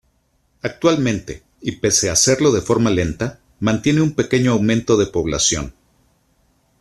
[0.63, 5.75] Actualmente, y pese a hacerlo de forma lenta, mantiene un pequeño aumento de población.